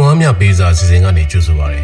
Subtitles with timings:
[0.00, 1.82] ခွန်အားမြပေးစာအစီအစဉ်ကနေကြိုဆိုပါရစေ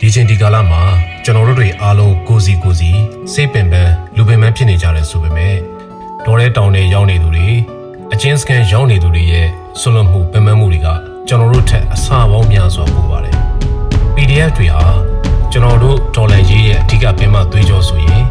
[0.00, 0.82] ဒီချိန်ဒီကာလမှာ
[1.24, 2.90] ကျွန်တော်တို့တွေအားလုံးကိုစီကိုစီ
[3.32, 5.56] စိတ်ပင်ပန်းလူပင်ပန်းဖြစ်နေကြတယ်ဆိုပေမဲ့
[6.26, 7.48] ဒေါ်ရဲတောင်တွေရောက်နေသူတွေ
[8.12, 9.46] အချင်းစကန်ရောက်နေသူတွေရဲ့
[9.80, 10.88] ဆွလွန်မှုပင်ပန်းမှုတွေက
[11.28, 13.36] ကျွန်တော်တို့ထက်အဆပေါင်းများစွာပိုပါတယ်
[14.14, 14.84] PDF တွေဟာ
[15.52, 18.22] ကျွန်တော်တို့ဒေါ်လာရေးရဲ့အဓိကပင်မသွေးကြောဆိုရင်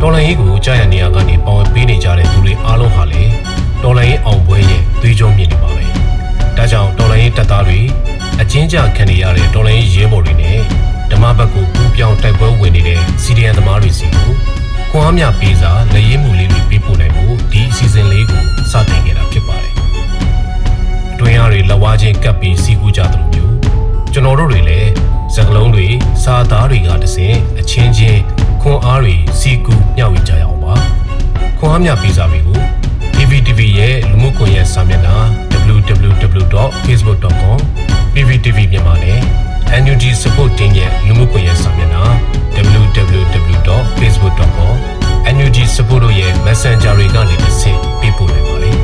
[0.00, 3.22] ဒေါ်လာရေးကိုကြာရနေရကနေပေါဝင်ပေးနေကြတဲ့သူတွေအားလုံးဟာလေ
[3.82, 5.84] ဒေါ်လာရေးအောင်ပွဲရဲ့သွေးကြောမြင့်နေပါပဲ
[6.56, 7.80] ဒါကြောင့်ဒေါ်လာရေးတပ်သားတွေ
[8.42, 10.58] အချင်းကြခံနေရတဲ့ဒေါ်လာရေးရဲဘော်တွေနဲ့
[11.10, 14.30] ဓမ္မဘက်ကိုပူးပြောင်းတိုက်ပွဲဝင်နေတဲ့စီဒီအန်သမားတွေစီကို
[14.90, 19.74] ခွန်အားမြပေးစာလက်ရည်မှုလေးတွေပေးပို့နိုင်ဖို့ဒီအစီအစဉ်လေးကိုစတင်ခဲ့တာဖြစ်ပါတယ်
[21.14, 23.54] အတွင်းအားတွေလက်ဝါးချင်းကပ်ပြီးစီကူကြသလိုမျိုး
[24.12, 24.90] ကျွန်တော်တို့တွေလည်း
[25.34, 25.86] စကလုံးတွေ
[26.24, 28.20] စာသားတွေကတဆင်အချင်းချင်း
[28.62, 30.74] ခွန်အားတွေစီကူမျှဝေကြရအောင်ပါ
[31.58, 32.60] ခွန်အားမြပေးစာတွေကို
[33.14, 34.59] PVTV ရဲ့လူမှုကွန်ရက်
[38.40, 39.18] PVTV မြန်မာနဲ့
[39.82, 42.04] NUG Support Team ရဲ့လူမှုကွန်ရက်စာမျက်နှာ
[42.56, 44.74] www.facebook.com
[45.36, 48.76] NUG Support တို့ရဲ့ Messenger တွေကနေတစ်ဆင့်ပေးပို့နိုင်ပါတယ်။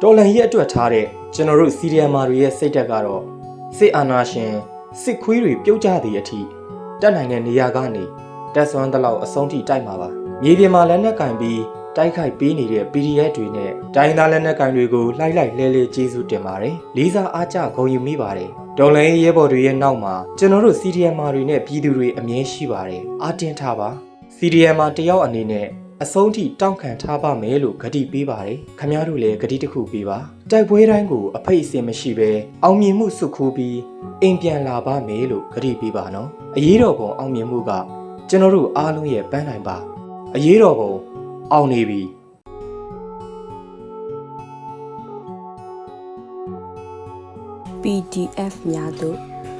[0.00, 3.22] တော်လန်ရဲ့အတွက်ထားတဲ့ကျွန်တော်တို့စီရီယမာတွေရဲ့စိတ်ဓာတ်ကတော့
[3.76, 4.52] စစ်အာဏာရှင်
[5.02, 6.40] စစ်ခွေးတွေပြုတ်ကျသည့်အထိ
[7.00, 8.04] တက်နိုင်တဲ့နေရာကနေ
[8.54, 10.08] တက်ဆွမ်းတလောက်အဆုံးထိတိုက်မှာပါ
[10.42, 11.62] မြေပြင်မှာလက်နက်ကင်ပြီး
[11.96, 23.88] တိုက်ခိုက်ပေးနေတဲ့ PDF တွေနဲ့တိုင်းသားလက်နက်ကင်တွေကိုလှိုက်လိုက်လဲလဲကျေးဇူးတင်ပါတယ်လေးစားအားကြဂုဏ်ယူမိပါတယ်ဒေါ်လန်ရဲ့ရဲဘော်တွေရဲ့နောက်မှာကျွန်တော်တို့စီရီယမာတွေနဲ့ပြည်သူတွေအမြဲရှိပါတယ်အားတင်းထားပါ
[24.36, 25.66] စီရီယမာတယောက်အနေနဲ့
[26.02, 30.18] အဆုံးထိတောင့်ခံထားပါမယ်လို့ဂတိပေးပါတယ်ခမည်းတော်လည်းဂတိတစ်ခုပေးပါ
[30.50, 32.30] တိုက်ပွဲတိုင်းကိုအဖိတ်အစင်မရှိဘဲ
[32.64, 33.78] အောင်မြင်မှုစုခိုးပြီး
[34.22, 37.72] အိမ်ပြန်လာပါမယ်လို့ဂတိပေးပါနော်အရေးတော်ပုံအောင်မြင်မှုက
[38.28, 39.76] ကျွန်တော်တို့အားလုံးရဲ့ပန်းနိုင်ပါ
[40.34, 40.92] အရေးတော်ပုံ
[41.52, 42.02] အောင်နေပြီ
[47.82, 49.16] PDF များတို့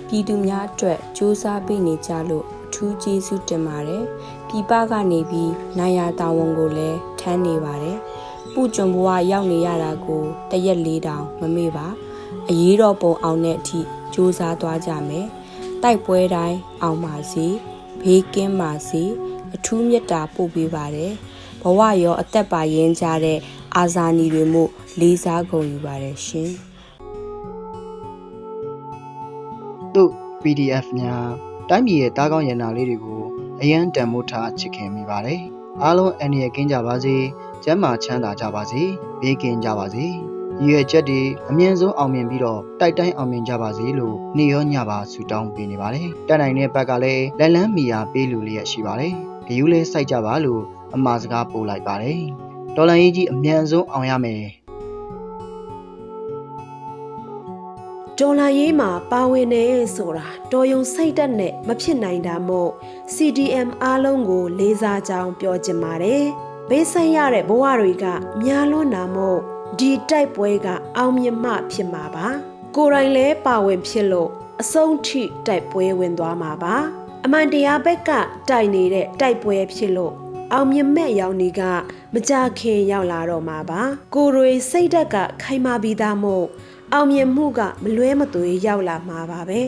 [0.08, 4.04] ပြည်သူများအတွက်စူးစမ်းပေးနေကြလို့အထူးကျေးဇူးတင်ပါတယ်။
[4.48, 7.98] ပြည်ပကနေပြီးနိုင်ရာတာဝန်ကိုလည်းထမ်းနေပါတယ်။
[8.52, 11.86] ပူကျွန်ဘဝရောက်နေရတာကိုတရက်လေးတောင်မမေ့ပါ။
[12.48, 13.80] အရေးတော်ပုံအောင်တဲ့အထိ
[14.12, 15.26] စူးစမ်းသွားကြမယ်။
[15.82, 17.48] တိုက်ပွဲတိုင်းအောင်ပါစေ။
[18.04, 19.02] ဘေးကင်းပါစေ။
[19.54, 21.12] အထူးမြတ်တာပို့ပေးပါတယ်။
[21.62, 23.38] ဘဝရောအသက်ပါရင်ကြတဲ့
[23.76, 24.62] အာဇာနည်တွေမှု
[25.00, 26.50] လေးစားဂုဏ်ယူပါတယ်ရှင်။
[29.94, 30.10] တို့
[30.42, 31.28] PDF များ
[31.70, 33.22] တိုင်းပြည်ရဲ့တားကောင်းရန်နာလေးတွေကို
[33.60, 35.40] အရန်တန်မိုးထားချစ်ခင်မိပါတယ်
[35.82, 37.16] အားလုံးအန္တရာယ်ကင်းကြပါစေ
[37.64, 38.82] ကျန်းမာချမ်းသာကြပါစေ
[39.20, 40.06] ဘေးကင်းကြပါစေ
[40.62, 41.20] ရည်ရွယ်ချက်တွေ
[41.50, 49.12] အမြင့်ဆုံးအောင်မြင်ပြီးတော့တိုက်တိုင်းအောင်မြင်ကြပါစေလို့နေ့ရောညပါဆုတောင်းပေးနေပါတယ်တက်နိုင်တဲ့ဘက်ကလည်းလက်လန်းမီယာပေးလူလျက်ရှိပါတယ်
[49.46, 50.62] ဂယူးလေးစိုက်ကြပါလို့
[50.94, 52.20] အမှားစကားပို့လိုက်ပါတယ်
[52.76, 54.42] တော်လန်ကြီးကြီးအမြန်ဆုံးအောင်ရမယ်
[58.18, 59.64] ဒေါ်လာရေးမှာပါဝင်နေ
[59.96, 62.70] ဆိုတာတော်ယုံစိတ်တက်နဲ့မဖြစ်နိုင်တာမို့
[63.14, 66.24] CDM အားလုံးကိုလေးစားကြောင်းပြောချင်ပါတယ်။
[66.70, 68.04] ဘေးဆိုင်ရတဲ့ဘဝတွေက
[68.42, 69.40] များလွန်းတာမို့
[69.80, 72.26] ဒီတိုက်ပွဲကအောင်မြင်မှဖြစ်မှာပါ။
[72.76, 74.30] ကိုယ်တိုင်လည်းပါဝင်ဖြစ်လို့
[74.62, 76.74] အဆုံးထိတိုက်ပွဲဝင်သွားမှာပါ။
[77.24, 78.10] အမှန်တရားဘက်က
[78.48, 80.14] တိုက်နေတဲ့တိုက်ပွဲဖြစ်လို့
[80.52, 81.60] အောင်မြင်မဲ့ရောင်ဒီက
[82.14, 83.80] မကြခင်ရောက်လာတော့မှာပါ။
[84.14, 86.46] ကိုယ်တွေစိတ်ဓာတ်ကခိုင်မာပြီးသားမို့
[86.92, 89.62] အောင်မြင်မှုကမလွဲမသွေရောက်လာမှာပါပဲ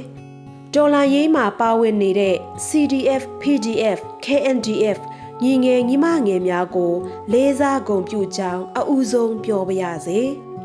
[0.74, 2.36] ဒေါ်လာရေးမှာပါဝင်နေတဲ့
[2.66, 4.98] CDF PDF KNDF
[5.42, 6.92] ညီငယ်ညီမငယ်များကို
[7.32, 10.20] လေးစားဂုဏ်ပြုကြောင်းအဦးဆုံးပြောပါရစေ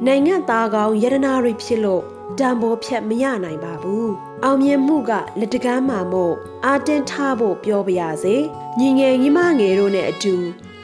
[0.06, 2.04] နိုင်ငံသားကောင်းယရနာတွေဖြစ်လို့
[2.40, 4.12] တံပေါ်ဖြတ်မရနိုင်ပါဘူး
[4.44, 8.36] အောင်မြင်မှုကလက်တကမ်းမှာမို့အာတင်ထားဖို့ပြောပါရစေ
[8.80, 10.36] ညီငယ်ညီမငယ်တို့နဲ့အတူ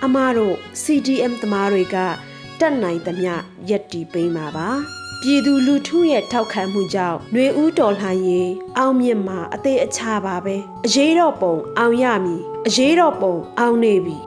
[0.03, 1.97] အမတို့ CDM သမားတွေက
[2.59, 3.33] တတ်နိုင်သမျှ
[3.69, 4.69] ရက်တီပေးမှာပါ
[5.21, 10.55] ပြည်သူလူထုရဲ့ထောက်ခံမှုကြောင့်ຫນွေဦးတော်လှန်ရေးအောင်မြင့်မှာအသေးအချပါပဲ
[10.85, 14.17] အရေးတော်ပုံအောင်ရမည်အရေးတော်ပုံအောင်နေပြီ